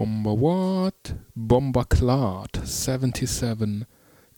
Bomber 0.00 0.40
what? 0.40 1.14
Bomber 1.34 1.84
Clart 1.84 2.58
77. 2.64 3.84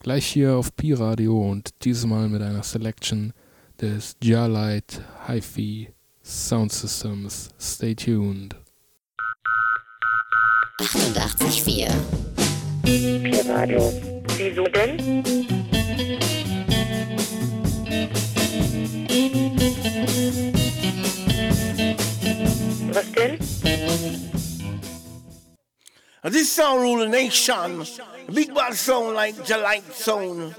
Gleich 0.00 0.26
hier 0.26 0.56
auf 0.56 0.74
Pi-Radio 0.74 1.40
und 1.40 1.70
diesmal 1.84 2.28
mit 2.28 2.42
einer 2.42 2.64
Selection 2.64 3.32
des 3.80 4.16
Jarlight 4.20 5.00
Hi-Fi 5.28 5.90
Sound 6.24 6.72
Systems. 6.72 7.50
Stay 7.60 7.94
tuned. 7.94 8.56
88,4 10.80 11.92
Pi-Radio. 12.82 13.92
Wieso 14.36 14.64
denn? 14.64 15.22
Was 22.92 23.12
denn? 23.12 24.31
This 26.24 26.52
sound 26.52 26.82
rule 26.82 26.98
the 26.98 27.08
nation. 27.08 27.84
Big 28.32 28.54
bad 28.54 28.74
sound 28.74 29.14
like 29.14 29.44
Jah 29.44 29.58
Light 29.58 29.92
sound. 29.92 30.54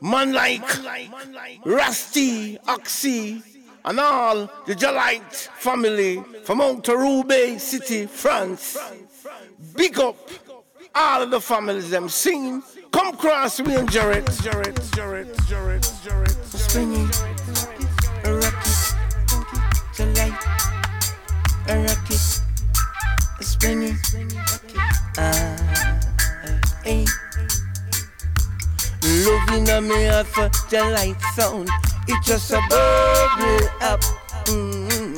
Man 0.00 0.32
like 0.32 0.64
Rusty, 1.64 2.58
Oxee, 2.66 3.42
and 3.84 4.00
all 4.00 4.50
the 4.66 4.74
Jah 4.74 4.90
Light 4.90 5.32
family 5.58 6.20
from 6.42 6.60
out 6.60 6.82
to 6.84 6.96
Roubaix 6.96 7.62
City, 7.62 8.06
France. 8.06 8.76
Big 9.76 10.00
up 10.00 10.16
all 10.94 11.22
of 11.22 11.30
the 11.30 11.40
families 11.40 11.90
them 11.90 12.08
sing. 12.08 12.62
Come 12.90 13.16
cross 13.16 13.60
me 13.60 13.76
and 13.76 13.90
Jarrett, 13.90 14.28
Jarrett, 14.42 14.80
Jarrett, 14.94 15.38
Jarrett, 15.48 15.92
Jarrett. 16.02 16.32
Springy, 16.44 17.06
A 29.72 29.80
me 29.80 30.04
heart 30.04 30.26
for 30.26 30.50
the 30.68 30.84
light 30.92 31.18
sound. 31.34 31.66
It 32.06 32.22
just 32.22 32.50
a 32.50 32.60
bubble 32.68 33.68
up. 33.80 34.02
Mm. 34.44 35.16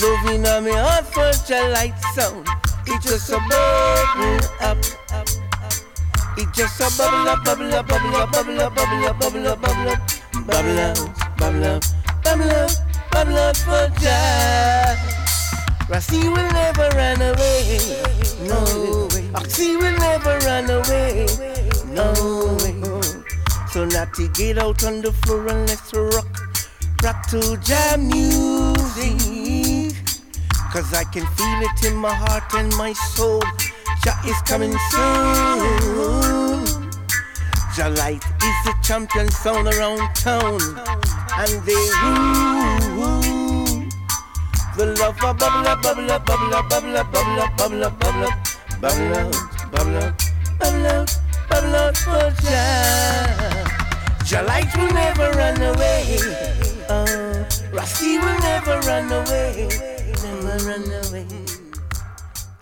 Loving 0.00 0.46
a 0.46 0.60
me 0.62 0.72
heart 0.72 1.04
for 1.12 1.30
the 1.46 1.68
light 1.68 1.92
sound. 2.14 2.48
It 2.86 3.02
just 3.02 3.28
a 3.28 3.36
bubble 3.50 4.40
up. 4.58 4.78
It 6.38 6.48
just 6.54 6.80
a 6.80 6.88
bubble 6.96 7.28
up, 7.28 7.44
bubble 7.44 7.74
up, 7.74 7.86
bubble 7.88 8.16
up, 8.16 8.32
bubble 8.32 8.58
up, 8.58 8.74
bubble 8.74 9.06
up, 9.06 9.18
bubble 9.20 9.48
up, 9.48 9.60
bubble 9.60 9.88
up, 9.90 10.00
bubble 10.46 10.78
up, 10.80 10.96
bubble 11.36 11.64
up, 11.66 11.84
bubble 12.24 12.50
up, 12.50 12.70
bubble 13.10 13.36
up 13.36 13.56
for 13.58 14.00
Jah. 14.00 14.96
Rasi 15.90 16.24
will 16.24 16.50
never 16.56 16.88
run 16.96 17.20
away. 17.20 17.76
No 18.48 19.08
way. 19.12 19.28
Oxee 19.34 19.76
will 19.76 19.98
never 19.98 20.38
run 20.38 20.70
away. 20.70 21.26
No 21.92 22.56
way. 22.64 22.71
So 23.72 23.86
Natty, 23.86 24.28
get 24.34 24.58
out 24.58 24.84
on 24.84 25.00
the 25.00 25.10
floor 25.24 25.48
and 25.48 25.66
let's 25.66 25.94
rock. 25.94 26.28
Rock 27.02 27.26
to 27.28 27.56
jam 27.56 28.06
music. 28.06 29.96
Cause 30.70 30.92
I 30.92 31.04
can 31.04 31.26
feel 31.36 31.62
it 31.62 31.82
in 31.86 31.96
my 31.96 32.12
heart 32.12 32.52
and 32.52 32.68
my 32.76 32.92
soul. 32.92 33.40
Jah 34.04 34.20
is 34.26 34.36
coming 34.42 34.76
soon. 34.90 36.66
Jah 37.74 37.88
light 37.96 38.22
is 38.44 38.58
the 38.66 38.74
champion 38.84 39.30
sound 39.30 39.66
around 39.66 40.00
town. 40.16 40.60
And 41.38 41.62
they 41.64 41.88
rule. 42.04 43.22
The 44.76 44.86
love 45.00 45.16
a 45.16 45.32
bubble 45.32 45.66
up, 45.66 45.82
bubble 45.82 46.10
up, 46.10 46.26
bubble 46.26 46.52
up, 46.52 46.68
bubble 46.68 46.94
up, 46.94 47.10
bubble 47.10 47.40
up, 47.40 47.56
bubble 47.56 47.84
up, 47.84 47.98
bubble 47.98 48.24
up, 48.24 48.36
bubble 48.82 49.14
up, 49.16 49.32
bubble 49.72 49.96
up, 49.96 50.20
bubble 50.60 50.86
up, 50.88 51.08
bubble 51.48 51.74
up 51.74 51.96
for 51.96 52.30
Jah. 52.42 53.61
Jah 54.32 54.40
light 54.44 54.74
will 54.78 54.88
never 54.94 55.30
run 55.32 55.60
away. 55.60 56.16
Oh, 56.88 57.44
Ras 57.70 58.00
T 58.00 58.16
will 58.18 58.38
never 58.40 58.80
run 58.88 59.12
away. 59.12 59.68
Never 60.24 60.56
run 60.64 60.88
away. 61.04 61.26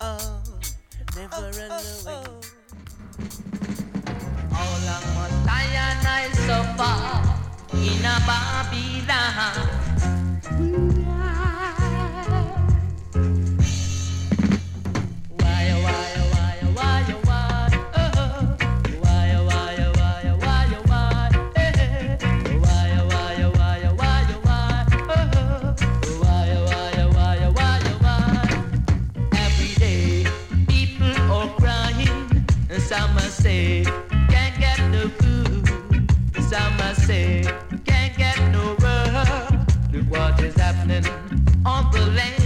Oh, 0.01 0.43
never 1.15 1.47
run 1.55 1.71
away. 1.71 2.23
How 4.51 4.69
long 4.83 5.05
must 5.15 5.47
I 5.47 5.63
and 5.87 6.07
I 6.19 6.27
suffer 6.43 6.95
in 7.77 8.03
a 8.03 8.19
Babylon? 8.27 9.90
Say, 33.61 33.83
can't 34.29 34.59
get 34.59 34.79
no 34.89 35.07
food. 35.21 35.67
Some 36.49 36.77
must 36.77 37.05
say, 37.07 37.43
can't 37.85 38.17
get 38.17 38.37
no 38.51 38.75
work. 38.81 39.51
Look 39.91 40.05
what 40.09 40.41
is 40.41 40.55
happening 40.55 41.05
on 41.65 41.91
the 41.91 42.05
land. 42.17 42.40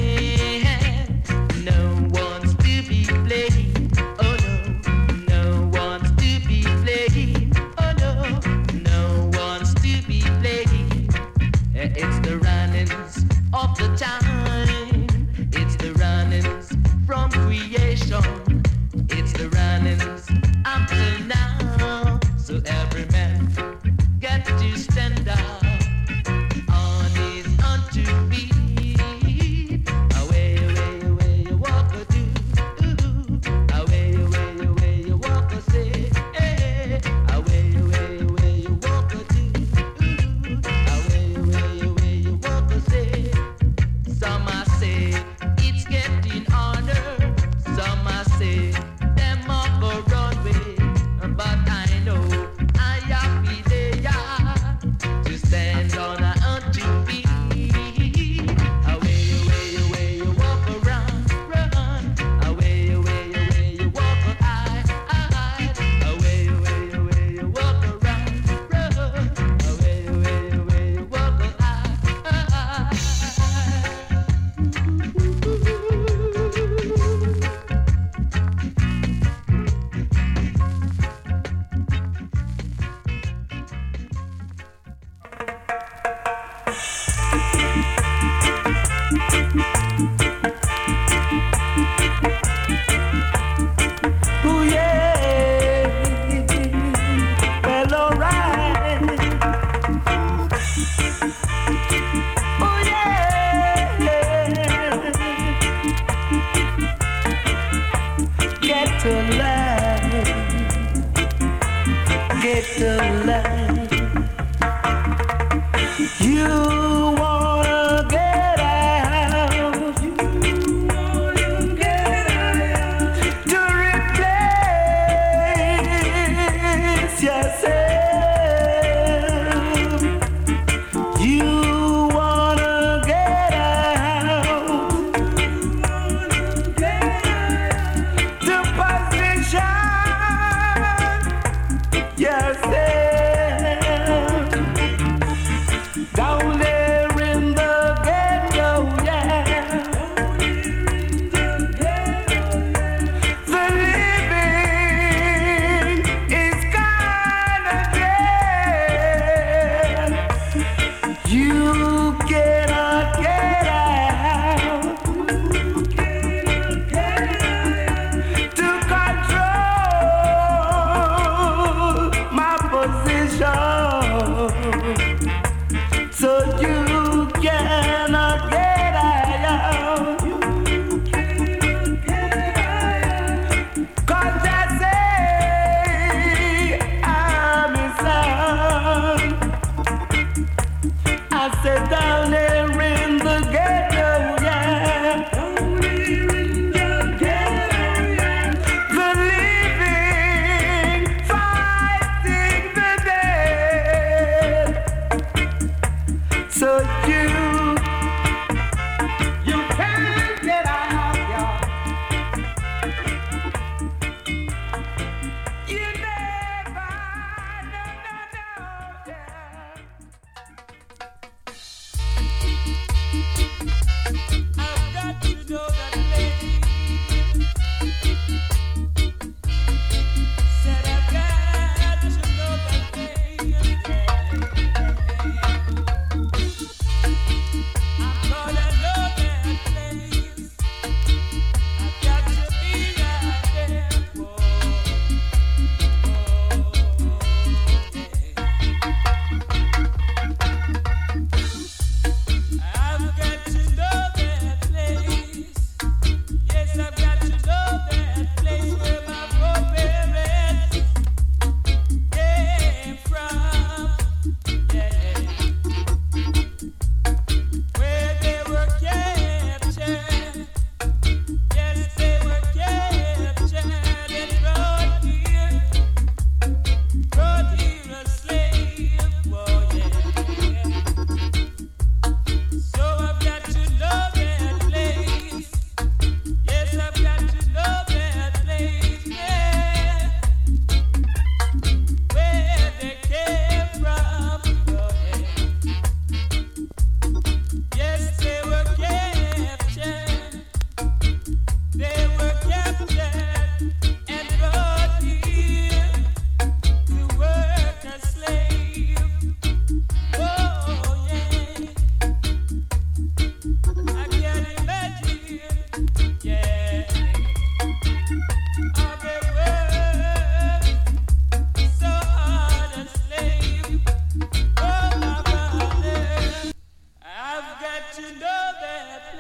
to 112.77 112.97
loud. 113.25 113.64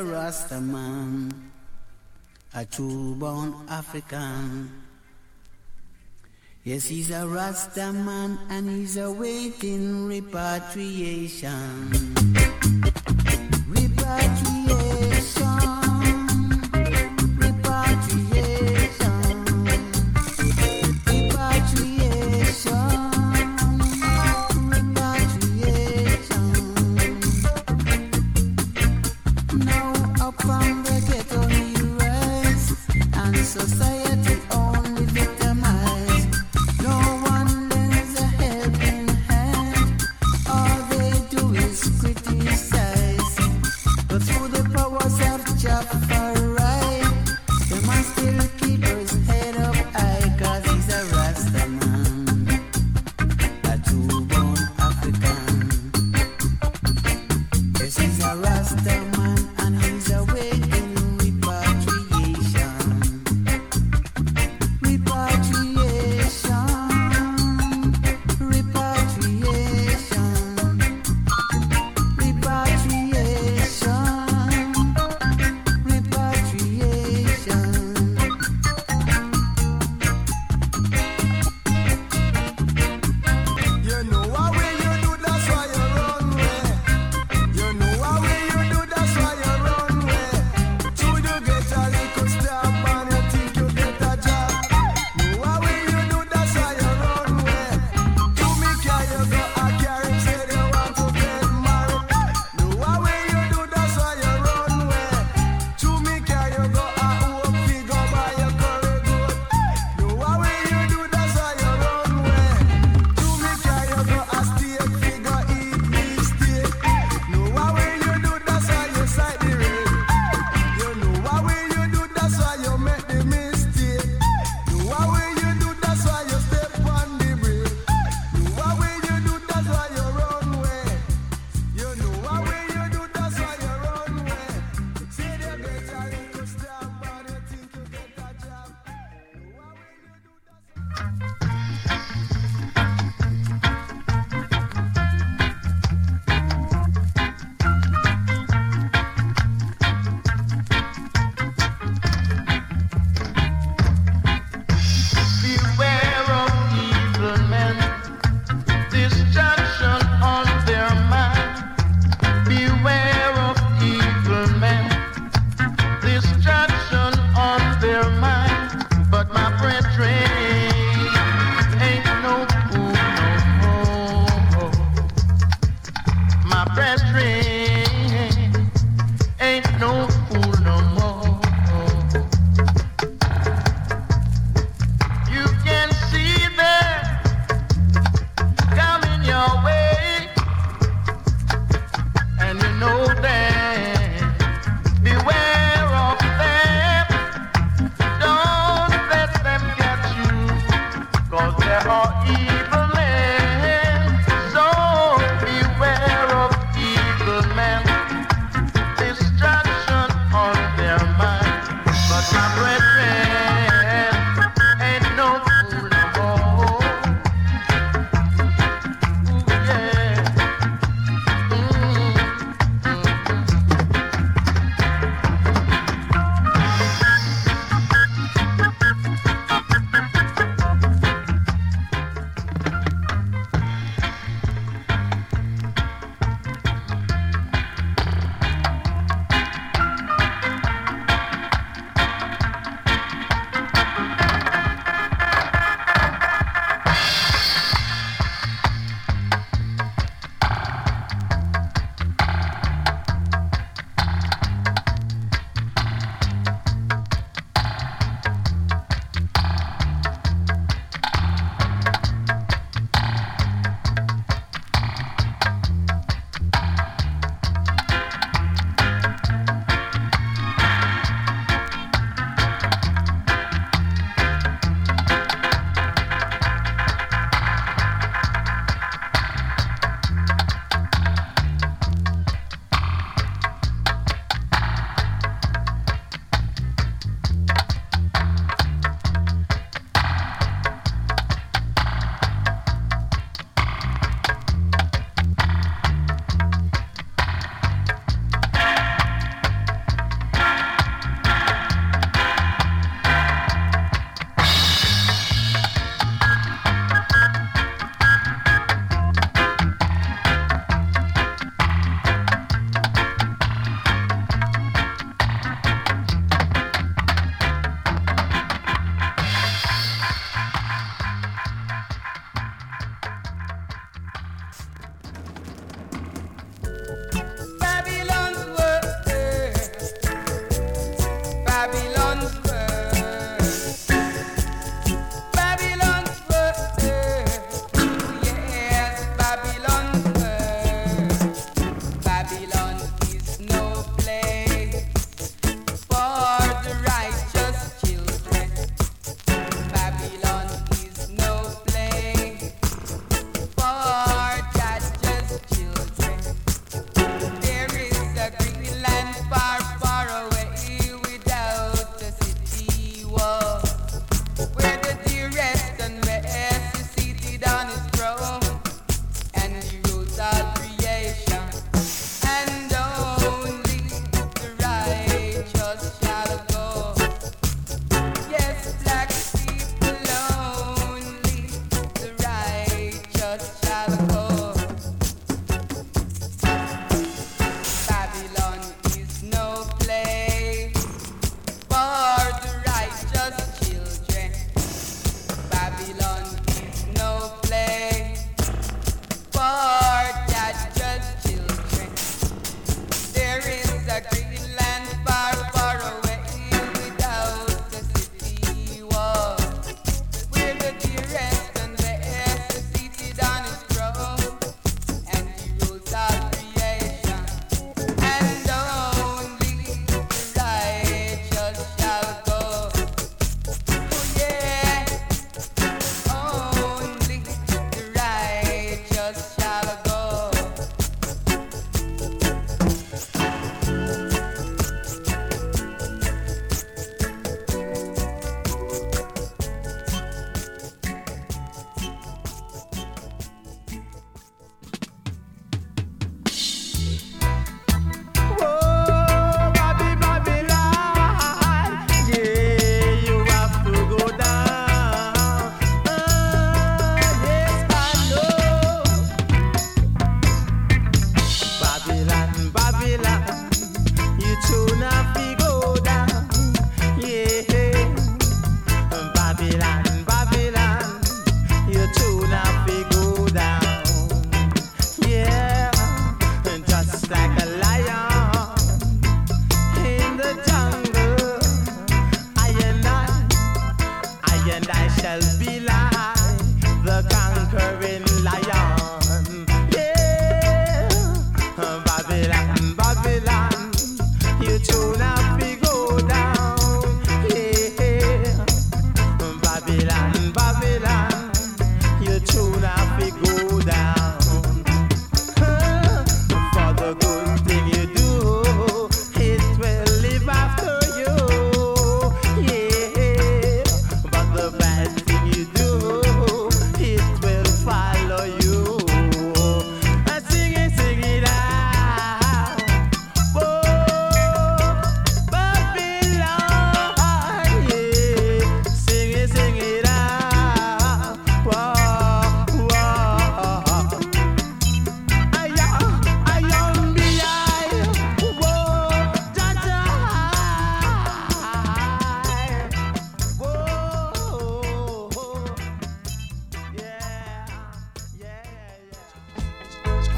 a 0.00 0.04
Rasta 0.04 0.60
man, 0.60 1.32
a 2.54 2.64
true 2.64 3.16
born 3.16 3.52
African. 3.68 4.70
Yes, 6.64 6.86
he's 6.86 7.10
a 7.10 7.28
Rasta 7.28 7.92
man 7.92 8.38
and 8.48 8.70
he's 8.70 8.96
awaiting 8.96 10.06
repatriation. 10.06 12.19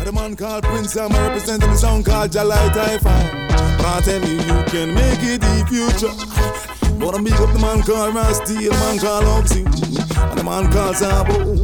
I'm 0.03 0.07
the 0.07 0.21
man 0.21 0.35
called 0.35 0.65
Prince, 0.65 0.97
I'm 0.97 1.13
representing 1.13 1.71
the 1.71 1.77
song 1.77 2.03
called 2.03 2.33
Jah 2.33 2.43
Light 2.43 2.73
Hi-Fi. 2.73 3.47
But 3.77 3.87
I 3.87 4.01
tell 4.01 4.21
you, 4.21 4.35
you 4.35 4.65
can 4.67 4.93
make 4.93 5.23
it 5.23 5.41
the 5.41 5.65
future. 5.71 6.11
I 6.11 7.23
big 7.23 7.35
up 7.35 7.53
the 7.53 7.61
man 7.61 7.83
called 7.83 8.13
Ras 8.13 8.41
T, 8.41 8.67
the 8.67 8.71
man 8.73 8.99
called 8.99 9.27
Oxee, 9.27 9.65
and 9.65 10.39
the 10.41 10.43
man 10.43 10.73
called 10.73 10.97
Sabo. 10.97 11.55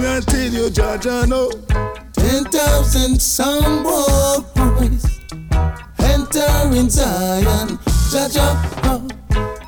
Me 0.00 0.16
I 0.16 0.20
tell 0.20 0.50
you, 0.50 0.70
Jaja, 0.70 1.28
no. 1.28 1.50
Ten 2.14 2.44
thousand 2.44 3.20
sound 3.20 3.84
boys 3.84 5.20
enter 5.98 6.74
in 6.74 6.88
Zion. 6.88 7.76
Jaja, 8.08 8.48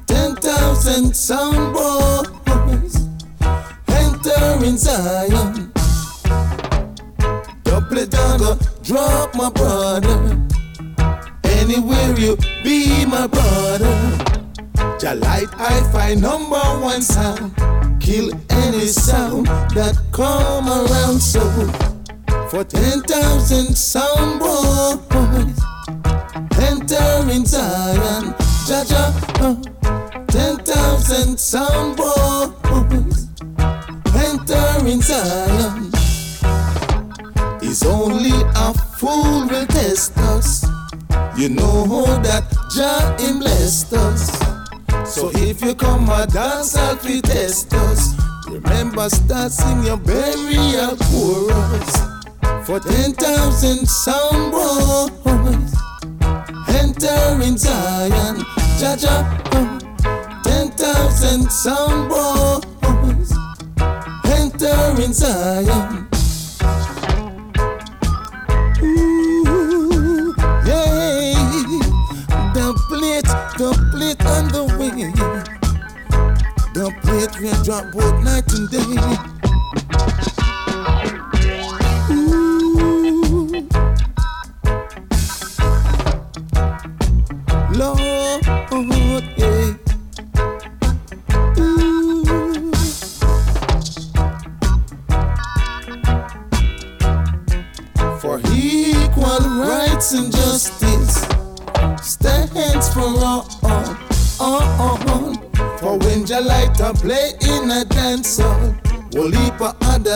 ten 0.07 0.37
thousand 0.37 1.14
sound 1.14 1.74
boys 1.74 2.96
enter 3.88 4.64
in 4.64 4.79
Zion. 4.79 5.56
Drop 8.87 9.35
my 9.35 9.51
brother. 9.51 10.40
Anywhere 11.42 12.16
you 12.16 12.37
be, 12.62 13.05
my 13.05 13.27
brother. 13.27 13.96
Jah 15.01 15.14
Light, 15.14 15.49
I 15.59 15.83
find 15.92 16.22
number 16.22 16.62
one 16.81 17.03
sound. 17.03 17.53
Kill 18.01 18.31
any 18.49 18.87
sound 18.87 19.49
that 19.75 20.01
come 20.12 20.68
around 20.68 21.18
so 21.18 21.40
for 22.49 22.62
10,000 22.62 23.77
sound 23.77 24.38
boys 24.38 25.59
enter 26.61 27.29
in 27.29 27.44
Zion. 27.44 28.35
Jaja, 28.68 29.11
uh, 29.42 30.27
10,000 30.29 31.37
sound 31.37 31.96
boys 31.96 33.27
enter 34.14 34.87
in 34.87 35.03
Zion. 35.03 35.95
It's 37.68 37.85
only 37.85 38.31
a 38.55 38.72
fool 38.72 39.48
will 39.48 39.66
test 39.66 40.16
us. 40.18 40.64
You 41.37 41.48
know 41.48 42.05
that 42.22 42.44
Jah 42.70 43.16
him 43.18 43.40
blessed 43.40 43.92
us. 43.92 44.31
So 45.05 45.31
if 45.35 45.61
you 45.62 45.74
come 45.74 46.09
a 46.09 46.29
dance, 46.29 46.76
I'll 46.76 46.96
fi 46.96 47.20
test 47.20 47.74
us. 47.74 48.14
Remember, 48.48 49.09
start 49.09 49.50
sing 49.50 49.83
your 49.83 49.96
burial 49.96 50.96
chorus 51.11 51.92
for 52.64 52.79
ten 52.79 53.12
thousand 53.14 53.88
sound 53.88 54.52
boys 54.52 55.74
enter 56.70 57.42
in 57.42 57.59
Zion. 57.59 58.37
Jaja, 58.79 59.26
uh, 59.52 60.42
ten 60.44 60.70
thousand 60.70 61.50
sound 61.50 62.09
boys 62.09 63.33
enter 64.24 65.02
in 65.02 65.12
Zion. 65.12 66.06
Plate 73.90 74.21
on 74.27 74.49
the 74.49 74.64
way. 74.79 75.11
The 76.75 76.90
plate 77.01 77.40
will 77.40 77.62
drop 77.64 77.90
both 77.92 78.23
night 78.23 78.53
and 78.53 78.69
day. 78.71 78.97
Lord, 87.79 89.25
yeah. 89.38 89.86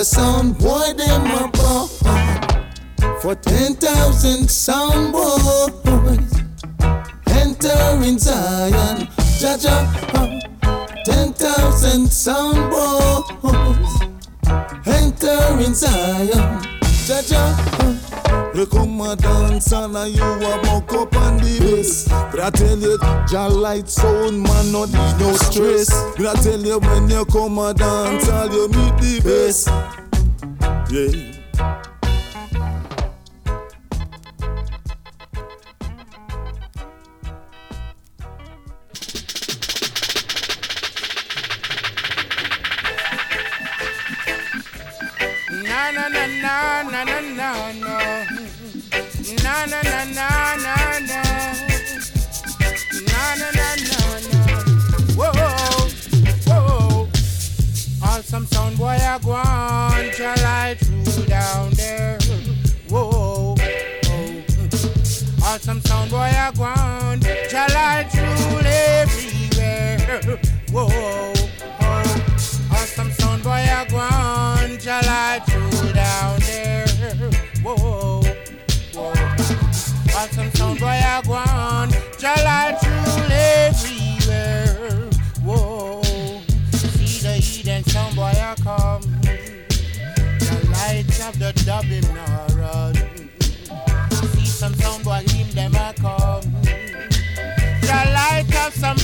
A 0.00 0.02
other 0.02 0.60
Jah 23.30 23.46
light 23.48 23.88
sound 23.88 24.42
man 24.42 24.72
not 24.72 24.88
need 24.88 25.20
no 25.20 25.32
stress. 25.34 25.88
But 26.16 26.26
I 26.26 26.42
tell 26.42 26.60
you 26.60 26.80
when 26.80 27.08
you 27.08 27.24
come 27.26 27.58
a 27.58 27.72
dance, 27.72 28.28
all 28.28 28.50
you 28.52 28.68
meet 28.68 28.96
the 28.98 29.20
best. 29.22 29.68
Yeah. 30.90 31.30
Na 45.50 45.90
na 45.90 46.08
na 46.08 46.24
na 46.26 46.82
na 46.82 47.04
na 47.04 47.20
na 47.38 47.72
no. 47.82 47.96
Na 49.44 49.54
na 49.66 49.80
na 49.82 50.04
na 50.04 50.56
no. 50.56 50.62
Na 50.64 50.79
boy, 59.42 60.26
I 60.26 60.74
go 60.74 60.89
See 94.32 94.46
some 94.46 94.74
him 95.56 95.74
a 95.74 95.94
come. 95.94 96.42
The 97.80 98.10
of 98.66 98.74
some 98.74 98.98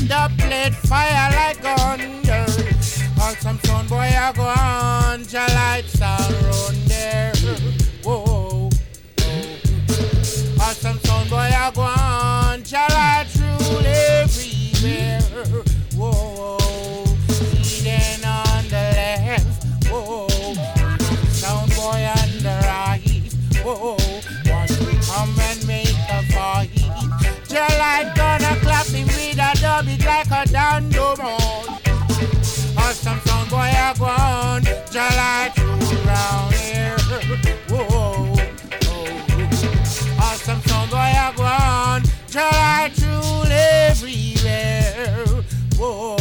fire 0.86 1.30
like 1.32 1.62
gun. 1.62 2.00
Yeah. 2.24 2.46
Some 3.40 3.58
sound 3.60 3.88
boy 3.88 4.10
a 4.14 4.32
go 4.34 4.42
on. 4.42 5.22
The 5.22 5.46
lights 5.54 6.00
are 6.02 6.18
run 6.18 6.75
dub 29.76 29.88
it 29.88 30.04
like 30.06 30.30
a 30.30 30.44
dandemon. 30.50 31.68
Or 32.78 32.92
some 32.92 33.20
sound 33.20 33.50
boy 33.50 33.70
a 33.74 33.94
go 33.98 34.06
on. 34.06 34.62
Just 34.90 35.16
like 35.16 35.56
you 35.58 35.98
round 36.06 36.54
here. 36.54 36.96
Whoa. 37.68 38.34
Oh. 38.86 39.12
Or 40.18 40.36
some 40.36 40.60
sound 40.62 40.90
boy 40.90 40.96
a 40.96 41.32
go 41.36 41.44
on. 41.44 42.02
Just 42.28 42.52
like 42.52 42.98
you 42.98 43.20
everywhere. 43.50 45.26
Whoa. 45.76 46.16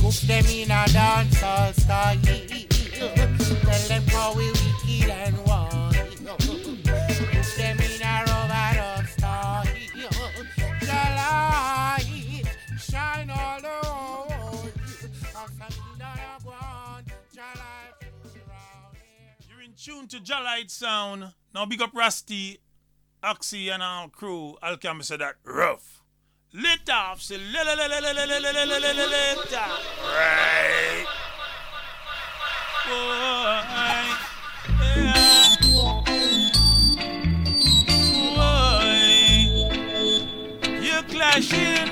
Cook 0.00 0.20
them 0.26 0.44
in 0.46 0.70
a 0.70 0.84
dancehall 0.88 1.72
style. 1.74 2.49
to 20.10 20.18
Jah 20.18 20.40
Light 20.42 20.72
Sound. 20.72 21.32
Now 21.54 21.66
big 21.66 21.80
up 21.80 21.94
Rusty, 21.94 22.58
Oxee 23.22 23.72
and 23.72 23.80
our 23.80 24.08
crew. 24.08 24.56
I'll 24.60 24.72
Alchemy 24.72 25.04
say 25.04 25.16
that 25.18 25.36
rough. 25.44 26.02
Lit 26.52 26.90
off, 26.90 27.22
say 27.22 27.38
lit 27.38 27.68
off. 29.54 29.84
Right. 30.02 31.06
Boy, 32.88 34.02
yeah. 34.96 35.56
Boy, 38.34 38.98
you're 40.82 41.04
clashing. 41.04 41.86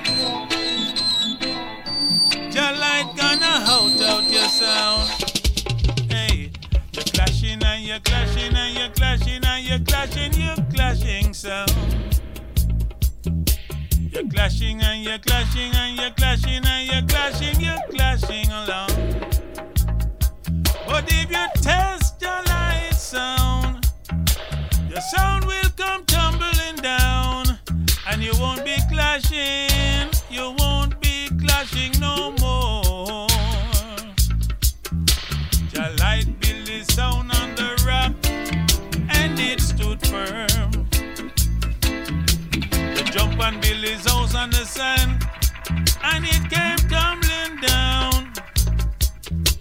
Jah 2.51 2.73
Light 2.81 3.15
gonna 3.17 3.61
hold 3.65 4.03
out 4.03 4.25
your 4.29 4.49
sound 4.49 5.18
you're 7.99 8.05
clashing 8.05 8.55
and 8.55 8.79
you're 8.79 8.89
clashing 8.91 9.45
and 9.45 9.65
you're 9.67 9.79
clashing, 9.81 10.33
you're 10.35 10.67
clashing 10.73 11.35
sound. 11.35 11.73
You're 14.13 14.29
clashing 14.29 14.81
and 14.81 15.05
you're 15.05 15.19
clashing 15.19 15.75
and 15.75 15.99
you're 15.99 16.11
clashing 16.11 16.65
and 16.65 16.87
you're 16.87 17.03
clashing, 17.09 17.61
you're 17.61 17.77
clashing 17.91 18.51
along. 18.51 18.91
Oh, 20.67 20.87
but 20.87 21.05
if 21.09 21.31
you 21.31 21.47
test 21.61 22.23
your 22.23 22.43
light 22.47 22.91
sound, 22.93 23.91
your 24.89 25.01
sound 25.01 25.45
will 25.45 25.71
come 25.77 26.05
tumbling 26.05 26.77
down, 26.77 27.59
and 28.09 28.23
you 28.23 28.33
won't 28.39 28.65
be 28.65 28.77
clashing, 28.91 30.11
you 30.31 30.55
won't 30.59 31.01
be 31.01 31.29
clashing 31.45 31.93
no 32.01 32.31
more. 32.33 32.38
Build 43.49 43.83
his 43.83 44.07
house 44.07 44.35
on 44.35 44.51
the 44.51 44.65
sand, 44.67 45.27
and 46.05 46.25
it 46.25 46.51
came 46.51 46.77
tumbling 46.91 47.57
down. 47.67 48.31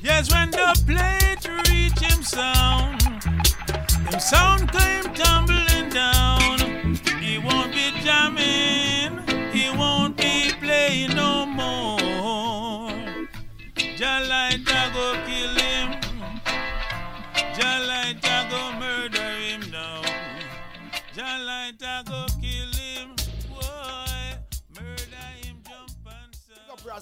Yes, 0.01 0.29
when 0.31 0.51
the 0.51 0.75
plate 0.85 1.47
reached 1.69 2.01
him 2.01 2.21
sound, 2.21 3.01
him 4.09 4.19
sound 4.19 4.69
came 4.73 5.13
tumbling 5.13 5.89
down. 5.89 6.59
He 7.21 7.37
won't 7.39 7.71
be 7.71 7.91
jamming, 8.03 9.25
he 9.53 9.69
won't 9.69 10.17
be 10.17 10.51
playing 10.59 11.15
no 11.15 11.45
more. 11.45 12.91
Jalita 13.97 14.93
go 14.93 15.15
kill 15.25 15.55
him, 15.65 15.87
Jalita 17.55 17.86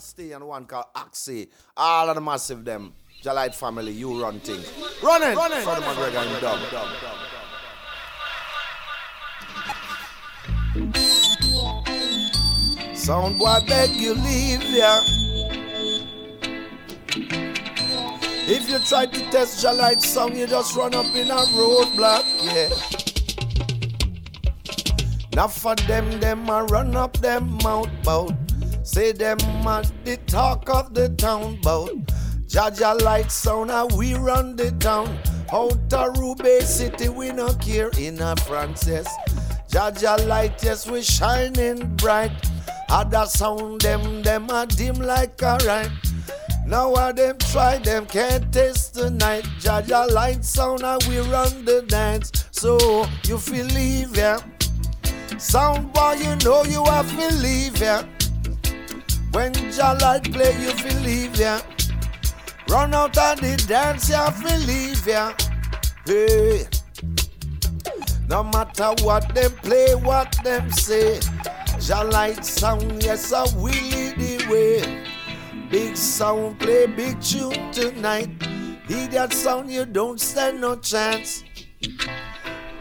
Ras 0.06 0.14
T 0.14 0.32
and 0.34 0.48
one 0.48 0.66
called 0.66 0.86
Oxee. 0.96 1.48
All 1.76 2.08
of 2.10 2.16
the 2.16 2.22
massive 2.22 2.64
them. 2.64 2.94
Jah 3.24 3.34
Light 3.34 3.56
family, 3.56 3.92
you 3.92 4.22
run 4.22 4.40
thing. 4.40 4.62
Run 5.02 5.24
it! 5.24 5.36
Run 5.36 5.52
it! 5.52 5.66
The 5.66 5.72
McGregor 5.82 6.22
and 6.22 6.42
Dub. 6.42 6.60
Sound 12.96 13.40
boy 13.40 13.60
beg 13.68 13.90
you 13.92 14.14
leave 14.14 14.64
ya. 14.70 15.02
If 18.48 18.70
you 18.70 18.78
try 18.80 19.08
to 19.08 19.20
test 19.32 19.64
Jah 19.64 19.74
Light 19.74 20.04
song, 20.04 20.36
you 20.36 20.46
just 20.46 20.76
run 20.76 20.94
up 20.94 21.08
in 21.16 21.32
a 21.32 21.36
roadblock, 21.58 22.26
yeah. 22.44 22.70
Now 25.34 25.48
for 25.48 25.76
them, 25.88 26.20
them 26.20 26.48
a 26.48 26.64
run 26.66 26.96
up 26.96 27.18
them 27.18 27.58
mouth 27.64 27.90
bout. 28.04 28.45
Say 28.86 29.14
them 29.14 29.40
a 29.66 29.84
the 30.04 30.18
talk 30.28 30.70
of 30.70 30.94
the 30.94 31.10
town 31.10 31.60
bout. 31.64 31.90
Jaja 32.46 33.02
light 33.02 33.32
sound, 33.32 33.72
and 33.72 33.92
we 33.94 34.14
run 34.14 34.56
the 34.56 34.70
town. 34.74 35.18
Out 35.52 35.92
of 35.92 36.66
City, 36.68 37.10
we 37.10 37.32
no 37.32 37.52
care 37.56 37.90
in 37.98 38.22
a 38.22 38.36
Frances. 38.36 39.08
Jaja 39.70 40.28
light, 40.28 40.64
yes, 40.64 40.88
we 40.88 41.02
shining 41.02 41.96
bright. 41.96 42.32
Other 42.88 43.26
sound, 43.26 43.82
them, 43.82 44.22
them 44.22 44.52
a 44.52 44.68
dim 44.68 44.98
like 44.98 45.42
a 45.42 45.58
right. 45.66 45.90
Now 46.68 46.94
I 46.94 47.12
them 47.12 47.40
try, 47.40 47.80
them 47.80 48.06
can't 48.06 48.54
taste 48.54 48.94
the 48.94 49.10
night. 49.10 49.46
Jaja 49.60 50.12
light 50.12 50.46
sound, 50.46 50.84
we 51.10 51.18
run 51.22 51.66
the 51.66 51.84
dance. 51.88 52.32
So 52.52 53.08
you 53.24 53.40
feel 53.40 53.66
leave, 53.66 54.16
yeah. 54.16 54.38
Sound 55.40 55.92
boy, 55.92 56.18
you 56.20 56.36
know 56.46 56.64
you 56.64 56.84
have 56.86 57.10
to 57.10 57.36
leave, 57.38 57.82
yeah. 57.82 58.04
When 59.36 59.52
Jah 59.70 59.98
Light 60.02 60.32
play, 60.32 60.54
you 60.62 60.72
feel 60.72 61.02
leave, 61.02 61.36
yeah. 61.36 61.60
Run 62.70 62.94
out 62.94 63.18
on 63.18 63.36
the 63.36 63.62
dance, 63.68 64.08
you 64.08 64.16
to 64.16 64.58
leave, 64.66 65.06
yeah. 65.06 65.36
Hey. 66.06 66.66
No 68.30 68.44
matter 68.46 68.94
what 69.04 69.36
them 69.36 69.52
play, 69.62 69.94
what 69.96 70.34
them 70.42 70.72
say. 70.72 71.20
Jah 71.82 72.06
Light 72.06 72.46
sound, 72.46 73.04
yes, 73.04 73.34
I 73.34 73.44
will 73.58 73.66
lead 73.66 74.16
the 74.16 74.48
way. 74.50 75.04
Big 75.70 75.98
sound, 75.98 76.58
play 76.58 76.86
big 76.86 77.22
tune 77.22 77.74
tonight. 77.74 78.30
Hear 78.88 79.08
that 79.10 79.34
sound, 79.34 79.70
you 79.70 79.86
don't 79.86 80.22
stand 80.22 80.62
no 80.62 80.78
chance. 80.78 81.44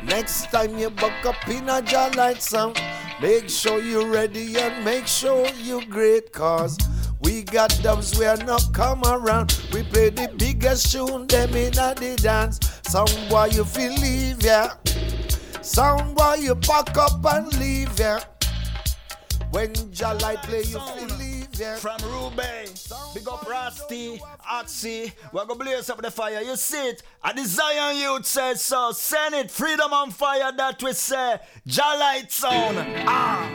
Next 0.05 0.53
time 0.53 0.79
you 0.79 0.91
buck 0.91 1.27
up 1.27 1.49
in 1.49 1.69
a 1.69 1.83
Jah 1.83 2.13
Light 2.15 2.41
sound, 2.41 2.81
make 3.21 3.49
sure 3.49 3.81
you're 3.81 4.11
ready 4.11 4.57
and 4.57 4.85
make 4.85 5.07
sure 5.07 5.47
you 5.63 5.85
great, 5.87 6.33
cause 6.33 6.77
we 7.21 7.43
got 7.43 7.71
dubs 7.83 8.19
we 8.19 8.27
are 8.27 8.37
not 8.37 8.63
come 8.73 9.03
around. 9.05 9.59
We 9.73 9.83
play 9.83 10.11
the 10.11 10.31
biggest 10.37 10.93
tune, 10.93 11.27
them 11.27 11.55
in 11.55 11.73
the 11.73 12.19
dance. 12.23 12.61
Sound 12.83 13.17
boy, 13.31 13.47
you 13.47 13.65
feel 13.65 13.95
leave, 13.95 14.43
yeah. 14.43 14.75
Sound 15.63 16.15
boy, 16.15 16.35
you 16.41 16.55
pack 16.55 16.97
up 16.99 17.25
and 17.25 17.53
leave, 17.59 17.99
yeah. 17.99 18.21
When 19.51 19.73
Jah 19.93 20.15
Light 20.21 20.43
play, 20.43 20.63
you 20.63 20.81
feel 20.81 21.17
leave, 21.17 21.34
yeah. 21.59 21.77
From 21.77 21.97
Roubaix, 22.11 22.93
big 23.15 23.29
up 23.29 23.49
Rusty, 23.49 24.21
Oxee, 24.51 25.13
we're 25.33 25.45
gonna 25.45 25.63
blaze 25.63 25.91
up 25.91 26.01
the 26.03 26.11
fire. 26.11 26.41
You 26.43 26.57
see 26.57 26.89
it? 26.89 27.03
The 27.35 27.45
Zion 27.45 27.97
youth 27.97 28.27
says 28.27 28.61
so. 28.63 28.93
Send 28.93 29.35
it, 29.35 29.51
freedom 29.51 29.93
on 29.93 30.11
fire 30.11 30.53
that 30.57 30.83
we 30.83 30.93
say. 30.93 31.39
Jah 31.67 31.97
Light 31.99 32.31
sound, 32.33 32.79
ah, 33.07 33.49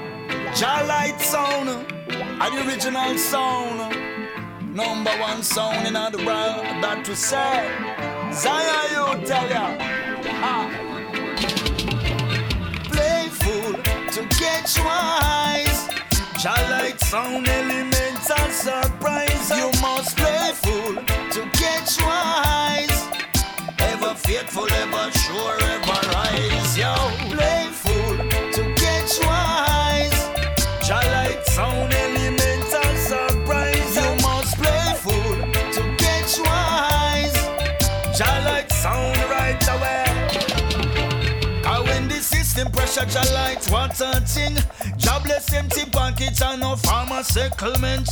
Jah 0.56 0.84
Light 0.88 1.20
sound, 1.22 1.70
and 1.70 2.58
the 2.58 2.68
original 2.68 3.18
sound. 3.18 4.76
Number 4.76 5.12
one 5.12 5.44
sound 5.44 5.88
in 5.88 5.94
the 5.94 6.24
world 6.26 6.64
that 6.84 7.08
we 7.08 7.16
say. 7.16 7.70
Zion 8.32 9.18
youth 9.18 9.28
tell 9.28 9.50
ya. 9.50 9.76
Ah. 10.42 10.70
Playful 12.92 13.74
to 14.14 14.28
catch 14.30 14.80
wise. 14.80 15.29
Jah 16.40 16.56
Light 16.70 16.98
sound 17.02 17.50
elements 17.50 18.32
and 18.32 18.54
surprise. 18.54 19.50
You 19.50 19.70
must 19.82 20.16
playful 20.16 20.96
to 21.34 21.42
catch 21.52 22.02
wise. 22.02 23.00
Ever 23.78 24.16
faithful, 24.16 24.72
ever 24.72 25.12
system 42.90 43.06
pressure 43.06 43.24
Jah 43.24 43.34
Light 43.34 43.72
water 43.72 44.20
thing, 44.26 44.58
jobless 44.98 45.54
empty 45.54 45.86
pockets 45.92 46.42
and 46.42 46.62
no 46.62 46.76
farmer 46.76 47.24
settlement. 47.24 48.10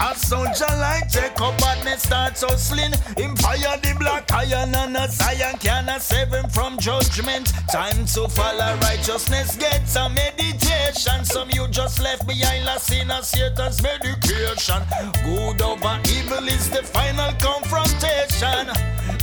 As 0.00 0.20
soldier 0.26 0.66
like 0.78 1.14
up 1.40 1.58
badness 1.58 2.02
starts 2.02 2.42
hustling. 2.42 2.92
Him 3.16 3.36
fire 3.36 3.78
the 3.78 3.94
black 3.98 4.32
iron 4.32 4.74
and 4.74 4.96
a 4.96 5.08
Zion 5.08 5.56
can 5.58 6.00
save 6.00 6.32
him 6.32 6.48
from 6.50 6.78
judgment. 6.78 7.52
Time 7.70 8.04
to 8.06 8.28
follow 8.28 8.76
righteousness 8.80 9.56
gets 9.56 9.94
a 9.94 10.08
meditation. 10.08 11.24
Some 11.24 11.50
you 11.50 11.68
just 11.68 12.00
left 12.00 12.26
behind 12.26 12.64
last 12.64 12.88
sin 12.88 13.10
as 13.10 13.28
Satan's 13.28 13.80
medication. 13.82 14.82
Good 15.22 15.62
over 15.62 16.00
evil 16.10 16.48
is 16.48 16.68
the 16.70 16.82
final 16.82 17.32
confrontation. 17.34 18.66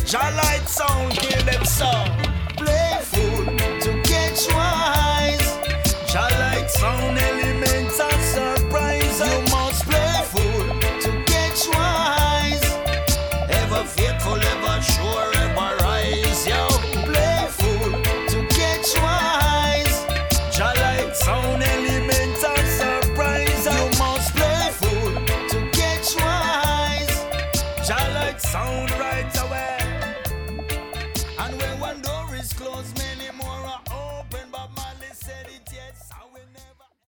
Jah 0.05 0.31
light 0.37 0.67
sound 0.67 1.13
kill 1.13 1.43
them 1.43 1.65
so 1.65 1.91
Playful 2.55 3.57
to 3.79 4.01
catch 4.03 4.47
light 4.49 4.68
on 6.83 7.17
and 7.17 7.38